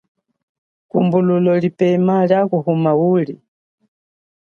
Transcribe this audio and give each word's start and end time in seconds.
Kumbululo 0.89 1.53
lipema 1.63 2.15
lia 2.27 2.41
kuhuma 2.49 2.91
uli. 3.13 3.35